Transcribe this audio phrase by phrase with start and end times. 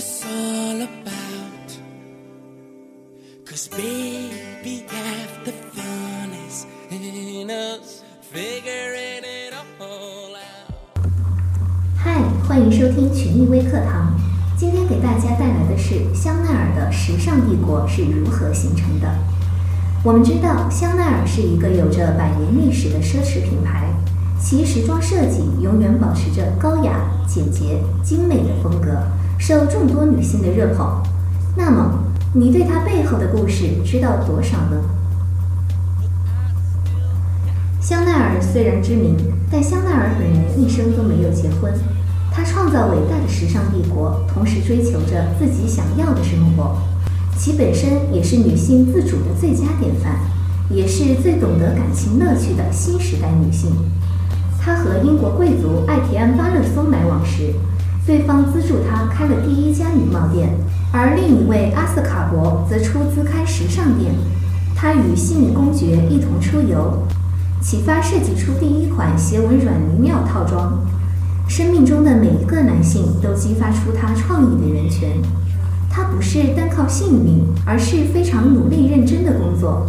[0.00, 1.70] it's all about.
[3.44, 11.04] Cause baby, half the fun is in us figuring it all out.
[11.98, 14.18] 嗨，欢迎收听群益微课堂。
[14.56, 19.14] 今天给大家带来的是香奈儿的时尚帝国是如何形成的。
[20.02, 23.92] 我们知道，香奈儿是一个有着百年历史的奢侈品牌，
[24.40, 28.96] 其时装设计永远保持着高雅、简洁、精美的风格，
[29.40, 31.02] 受众多女性的热捧。
[31.56, 31.98] 那么，
[32.34, 34.76] 你对她背后的故事知道多少呢？
[37.80, 39.16] 香奈儿虽然知名，
[39.50, 41.72] 但香奈儿本人一生都没有结婚。
[42.30, 46.76] 她创造伟大的时尚帝国，同时追求着自己想要的生活。
[47.38, 50.16] 其本身也是女性自主的最佳典范，
[50.68, 53.72] 也是最懂得感情乐趣的新时代女性。
[54.60, 57.54] 她和英国贵族艾提安·巴勒松来往时，
[58.06, 60.50] 对方资助她开了第一家女帽店，
[60.92, 64.12] 而另一位阿瑟卡伯则出资开时尚店。
[64.74, 67.06] 她与幸运公爵一同出游，
[67.60, 70.80] 启发设计出第一款斜纹软呢料套装。
[71.46, 75.10] 生命中的每一个男性都激发出他创意的源泉。
[75.90, 79.84] 他不是单靠幸运，而是非常努力认真的工作，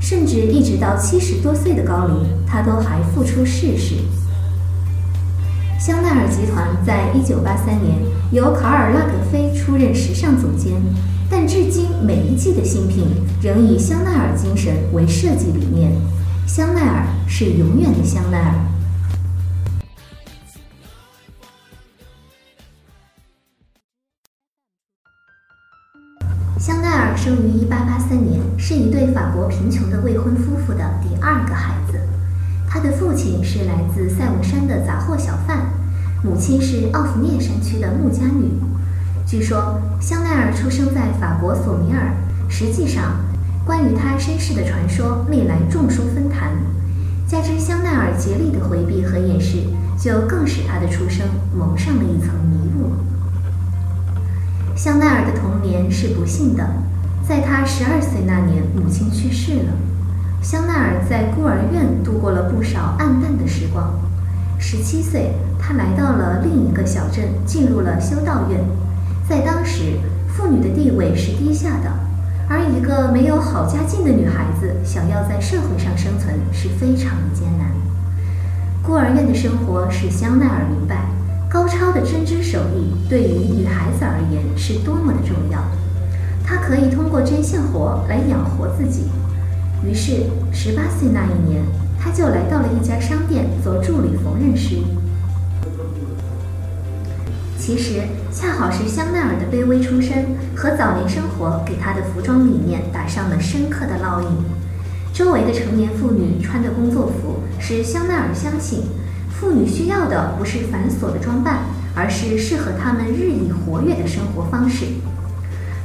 [0.00, 3.96] 甚至一直到七十多岁的高龄，他都还付出事事。
[5.84, 7.98] 香奈儿集团在一九八三年
[8.32, 10.72] 由卡尔拉格菲出任时尚总监，
[11.30, 13.04] 但至今每一季的新品
[13.42, 15.92] 仍以香奈儿精神为设计理念。
[16.46, 18.54] 香奈儿是永远的香奈儿。
[26.58, 32.00] 香奈儿生于1883年，是一对法国贫穷的未婚夫妇的第二个孩子。
[32.74, 35.60] 他的父亲是来自塞文山的杂货小贩，
[36.24, 38.50] 母亲是奥弗涅山区的牧家女。
[39.24, 42.12] 据说香奈儿出生在法国索米尔，
[42.48, 43.14] 实际上，
[43.64, 46.50] 关于他身世的传说历来众说纷纭。
[47.28, 49.58] 加之香奈儿竭力的回避和掩饰，
[49.96, 51.24] 就更使他的出生
[51.56, 52.90] 蒙上了一层迷雾。
[54.74, 56.68] 香奈儿的童年是不幸的，
[57.22, 59.72] 在他十二岁那年，母亲去世了。
[60.44, 63.98] 香奈儿在孤儿院度过了不少暗淡的时光。
[64.58, 68.60] 十七岁，他来到了另一个小镇，进入了修道院。
[69.26, 71.90] 在当时，妇女的地位是低下的，
[72.46, 77.68] 而一个没有好家境的女孩子想要在社会上生存是非常的艰难。
[78.82, 81.06] 孤儿院的生活使香奈儿明白。
[81.48, 85.58] 高超的针织手艺对于女孩子而言是多么的重要，
[86.44, 89.04] 她可以通过针线活来养活自己。
[89.86, 91.62] 于是，十八岁那一年，
[92.00, 94.76] 她就来到了一家商店做助理缝纫师。
[97.58, 98.00] 其实，
[98.32, 104.28] 恰好是香奈儿的卑微出身和早年生活给她的服装理念打上了深刻的烙印。
[105.12, 108.84] 周围的成年妇女穿的工作服，使香奈儿相信。
[109.30, 111.58] 妇女需要的不是繁琐的装扮，
[111.94, 114.86] 而是适合她们日益活跃的生活方式。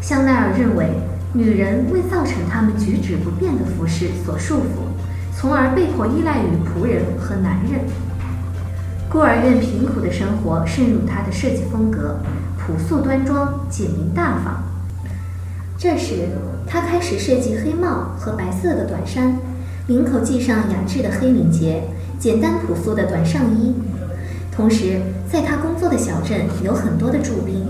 [0.00, 0.90] 香奈儿认为，
[1.34, 7.80] 女人为造成她们举止不便的服饰所束缚，从而被迫依赖于仆人和男人。
[9.10, 12.18] 孤儿院贫苦的生活渗入她的设计风格，
[12.58, 14.62] 朴素端庄、简明大方。
[15.76, 16.28] 这时，
[16.66, 19.36] 她开始设计黑帽和白色的短衫，
[19.86, 21.82] 领口系上雅致的黑领结。
[22.18, 23.72] 简单朴素的短上衣，
[24.50, 25.00] 同时，
[25.30, 27.64] 在他工作的小镇有很多的驻兵，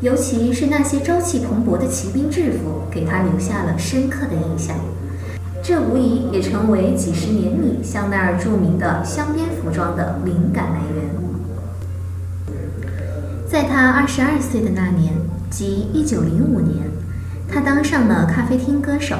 [0.00, 4.74] 尤其是那些朝气蓬勃的骑兵制服，给他留下了深刻的印象。
[5.62, 12.56] 这无疑也成为几十年里香奈儿著名的香边服装的灵感来源。
[13.46, 15.12] 在他二十二岁的那年，
[15.50, 16.86] 即一九零五年，
[17.46, 19.16] 他当上了咖啡厅歌手，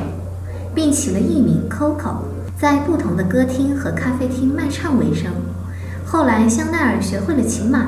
[0.75, 2.23] 并起了艺名 Coco。
[2.59, 5.31] 在不同的歌厅和咖啡厅卖唱为生。
[6.06, 7.87] 后来，香奈儿学会了骑马，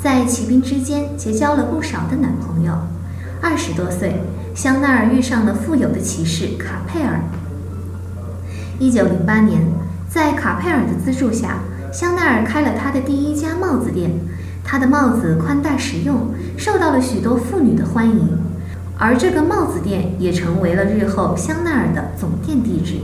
[0.00, 2.72] 在骑兵之间结交了不少的男朋友。
[3.40, 4.22] 二十多岁，
[4.54, 7.20] 香奈儿遇上了富有的骑士卡佩尔。
[8.78, 9.60] 一九零八年，
[10.08, 11.58] 在卡佩尔的资助下，
[11.92, 14.10] 香奈儿开了他的第一家帽子店。
[14.62, 18.38] 他的帽子宽大实用，受到了许多妇女的欢迎。
[18.96, 22.96] 而这个帽子店也成为了日后香奈儿的总店地址。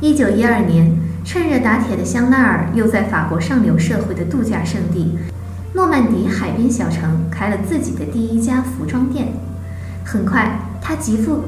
[0.00, 5.18] 一九一二年，趁热打铁的香奈儿又在法国上流社会的度假胜地
[5.72, 9.28] 诺曼底海边小城开了自己的第一家服装店。
[10.04, 11.40] 很快，他极富，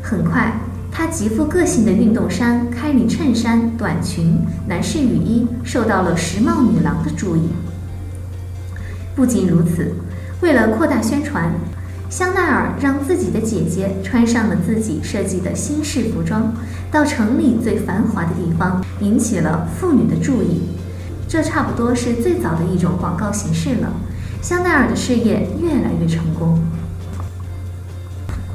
[0.00, 0.52] 很快，
[0.92, 4.38] 他极富个性的运动衫、开领衬衫、短裙、
[4.68, 7.50] 男士雨衣受到了时髦女郎的注意。
[9.16, 9.92] 不仅如此，
[10.40, 11.50] 为了扩大宣传，
[12.08, 16.52] 香奈儿让自己的姐姐穿上了自己设计的新式服装，
[16.90, 20.62] 到城里最繁华的地方，引起了妇女的注意。
[21.28, 23.92] 这差不多是最早的一种广告形式了。
[24.40, 26.62] 香奈儿的事业越来越成功。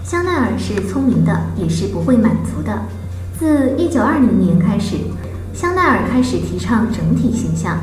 [0.01, 2.81] 香奈儿是聪明的，也是不会满足的。
[3.37, 4.95] 自1920年开始，
[5.53, 7.77] 香奈儿开始提倡整体形象，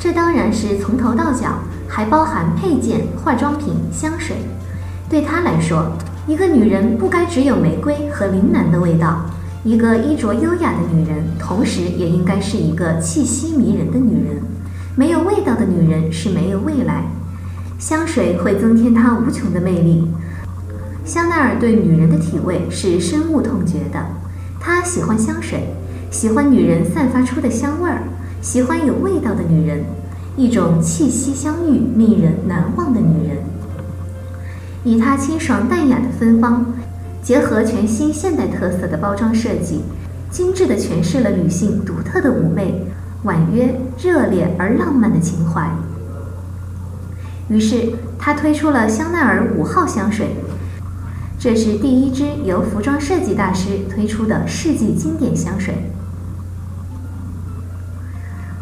[0.00, 4.36] 这当然是从头到脚，还包含配件、化妆品、香水。
[5.12, 5.92] 对她来说，
[6.26, 9.26] 一个女人不该只有玫瑰和铃兰的味道。
[9.62, 14.42] 一个衣着优雅的女人，同时也应该是一个气息迷人的女人。
[14.96, 17.04] 没有味道的女人是没有未来。
[17.78, 20.08] 香水会增添她无穷的魅力。
[21.04, 24.02] 香奈儿对女人的体味是深恶痛绝的。
[24.58, 25.74] 她喜欢香水，
[26.10, 28.02] 喜欢女人散发出的香味儿，
[28.40, 29.84] 喜欢有味道的女人，
[30.38, 33.36] 一种气息相遇、令人难忘的女人。
[34.84, 36.66] 以她清爽淡雅的芬芳。
[37.22, 39.82] 结合全新现代特色的包装设计，
[40.28, 42.84] 精致地诠释了女性独特的妩媚、
[43.22, 45.70] 婉约、热烈而浪漫的情怀。
[47.48, 50.34] 于是，他推出了香奈儿五号香水，
[51.38, 55.92] 这是第一支由服装设计大师推出的世纪经典香水。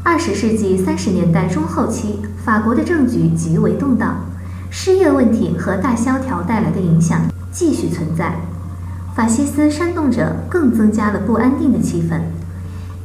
[0.03, 4.25] 二十世纪三十年代中后期，法国的政局极为动荡，
[4.71, 7.21] 失业问题和大萧条带来的影响
[7.51, 8.41] 继续存在。
[9.15, 12.21] 法西斯煽动者更增加了不安定的气氛。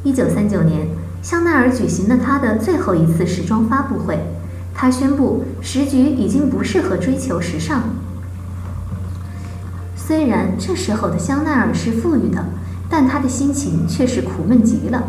[0.03, 0.87] 一九三九年，
[1.23, 4.19] 香奈儿举行了他的最后一次时装发布会，
[4.73, 7.81] 他宣布时局已经不适合追求时尚。
[9.95, 12.45] 虽然这时候的香奈儿是富裕的，
[12.87, 15.03] 但他的心情却是苦闷极了。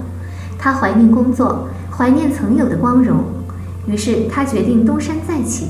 [0.59, 3.23] 他怀念工作，怀念曾有的光荣，
[3.87, 5.67] 于是他决定东山再起。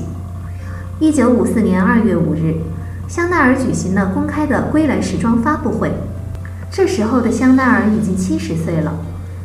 [0.99, 2.55] 一九五四年二月五日。
[3.07, 5.91] 香奈儿举行了公开的归来时装发布会。
[6.71, 8.91] 这时候的香奈儿已经七十岁了，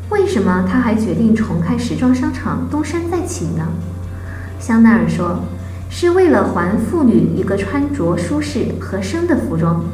[0.08, 3.68] 为什么他还决定重开时装商场东山再起呢？
[4.58, 5.40] 香奈儿说，
[5.90, 9.84] 是为了还妇女一个穿着舒适合身的服装。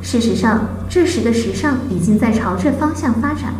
[0.00, 3.52] 事实上，这时的时尚已经在朝这方向发展，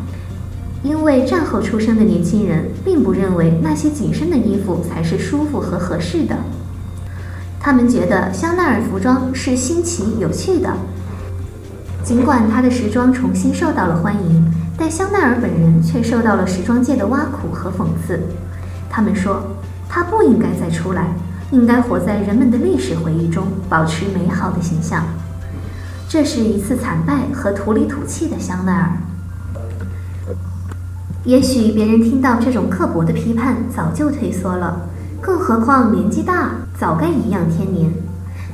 [0.85, 6.37] 因为战后出生的年轻人并不认为那些紧身的衣服才是舒服和合适的。
[7.65, 10.71] 他们觉得香奈儿服装是新奇有趣的，
[12.05, 18.21] 尽管他的时装重新受到了欢迎，但香奈儿本人却受到了时装界的挖苦和讽刺。
[18.91, 19.43] 他们说
[19.89, 21.15] 他不应该再出来，
[21.53, 25.03] 应该活在人们的历史回忆中，保持美好的形象。
[26.07, 28.93] 这是一次惨败和土里土气的香奈儿。
[31.25, 34.83] 也许别人听到这种刻薄的批判，早就退缩了。
[35.25, 37.91] 更何况年纪大，早该颐养天年。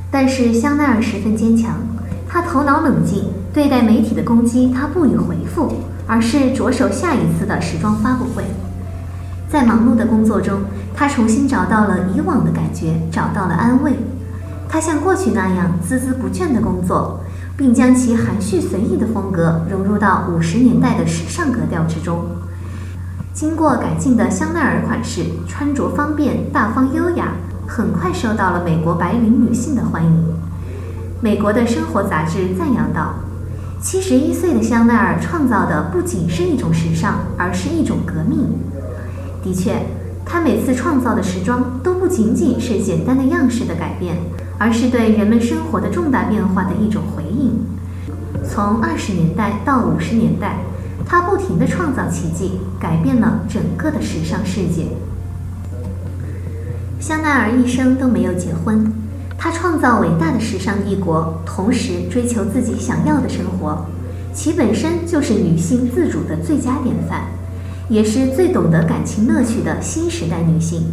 [0.08, 1.75] 但是香奈儿十分坚强，
[2.28, 5.72] 他头脑冷静，对待媒体的攻击，他不予回复，
[6.06, 8.44] 而是着手下一次的时装发布会。
[9.49, 10.61] 在忙碌的工作中，
[10.94, 13.94] 他重新找到了以往的感觉，找到了安慰。
[14.69, 17.19] 他像过去那样孜孜不倦地工作，
[17.56, 22.24] 并将其含蓄随意的风格融入到五十年代的时尚格调之中。
[23.32, 27.29] 经过改进的香奈儿款式，穿着方便、大方优雅，
[27.65, 30.25] 很快受到了美国白领女性的欢迎。
[31.20, 33.15] 美国的生活杂志赞扬道
[33.81, 38.49] ：“七十一岁的香奈儿创造的不仅是一种时尚，而是一种革命。”
[39.44, 39.77] 的确，
[40.27, 44.17] 她每次创造的时装都不仅仅是简单的样式的改变，
[44.58, 47.53] 而是对人们生活的重大变化的一种回应。
[48.44, 50.56] 从二十年代到五十年代。
[51.10, 54.86] 他不停地创造奇迹，改变了整个的时尚世界。
[57.00, 58.93] 香奈儿一生都没有结婚，
[59.36, 63.86] 她创造伟大的时尚帝国，同时追求自己想要的生活，
[64.32, 67.22] 其本身就是女性自主的最佳典范，
[67.88, 70.84] 也是最懂得感情乐趣的新时代女性。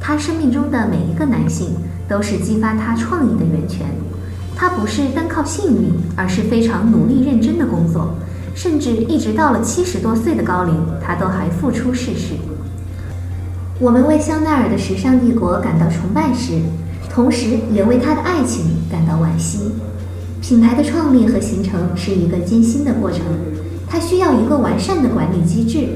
[0.00, 1.70] 她生命中的每一个男性
[2.06, 3.88] 都是激发她创意的源泉。
[4.54, 8.14] 她不是单靠幸运，而是非常努力认真的工作。
[8.56, 12.32] 甚至一直到了七十多岁的高龄，他都还复出逝世。
[13.78, 16.62] 我们为香奈儿的时尚帝国感到崇拜时，
[17.10, 19.58] 同时也为他的爱情感到惋惜。
[20.40, 23.20] 品牌的创立和形成是一个艰辛的过程，
[23.86, 25.88] 它需要一个完善的管理机制。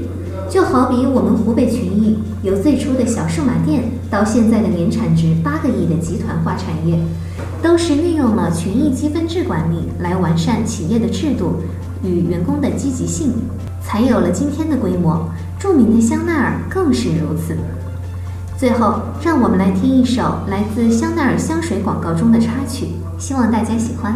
[0.47, 6.99] 就好比我们湖北群益由最初的小数码店到现在的年产值八个亿的集团化产业，
[7.63, 11.55] 都是运用了群益积分制管理来完善企业的制度。
[12.03, 13.33] 与员工的积极性，
[13.81, 15.29] 才有了今天的规模。
[15.59, 17.55] 著名的香奈儿更是如此。
[18.57, 24.15] 最后，让我们来听一首来自香奈儿香水广告中的插曲，希望大家喜欢。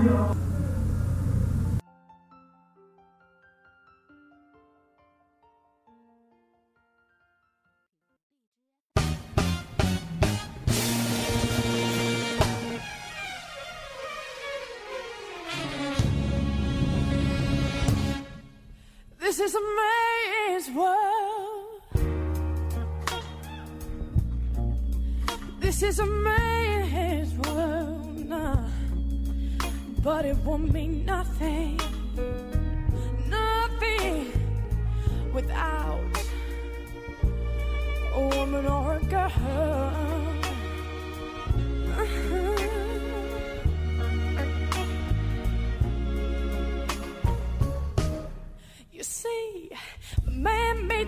[19.38, 21.82] This is a man's world.
[25.60, 28.64] This is a man's world, nah.
[30.02, 31.78] but it won't mean nothing,
[33.28, 34.32] nothing
[35.34, 36.00] without
[38.14, 39.34] a woman or a girl.
[42.00, 42.65] Uh-huh.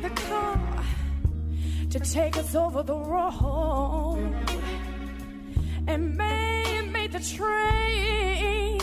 [0.08, 0.84] The car
[1.90, 4.34] to take us over the road,
[5.88, 8.80] and man made the train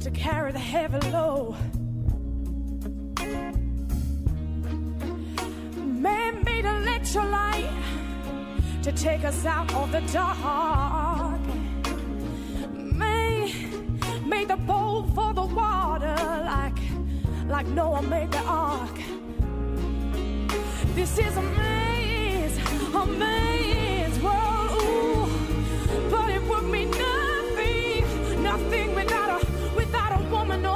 [0.00, 1.56] to carry the heavy load.
[5.86, 7.70] Man made electrolyte
[8.82, 11.40] to take us out of the dark.
[12.72, 13.50] Man
[14.28, 16.78] made the boat for the water like
[17.48, 19.09] like Noah made the ark.
[21.00, 22.58] This is a maze,
[22.94, 25.30] a maze world, ooh,
[26.10, 30.66] but it would mean nothing, nothing without a without a woman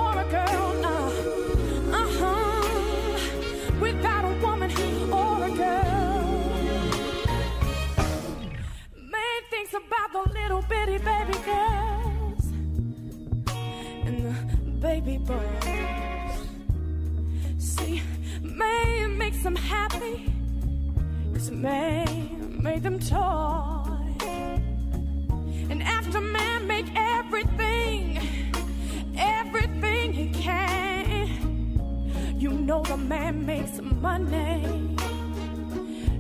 [32.64, 34.96] know the man makes money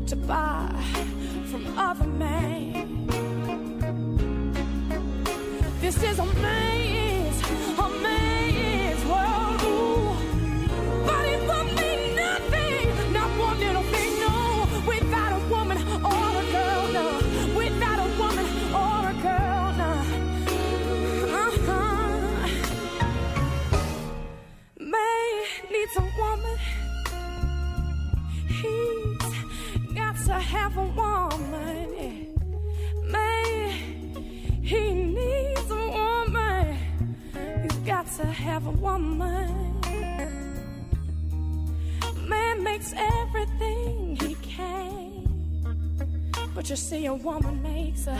[0.06, 0.70] to buy
[1.50, 3.06] from other men.
[5.80, 6.83] This is a maze,
[46.64, 48.18] But you see, a woman makes a,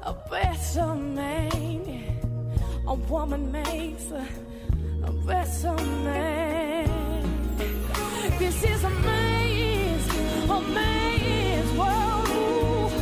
[0.00, 2.18] a better man.
[2.86, 4.26] A woman makes a,
[5.04, 6.88] a better man.
[8.38, 10.08] This is a man's,
[10.48, 12.92] a man's world.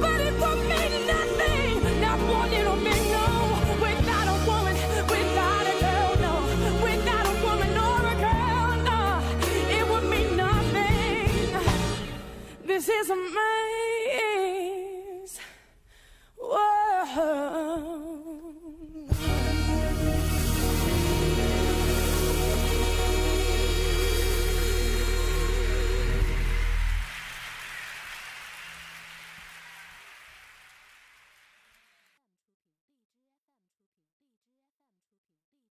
[0.00, 3.26] But it won't mean nothing, not one little bit, no.
[3.86, 4.74] Without a woman,
[5.14, 6.34] without a girl, no.
[6.82, 9.00] Without a woman or a girl, no.
[9.78, 11.30] It would mean nothing.
[12.66, 13.65] This is a man.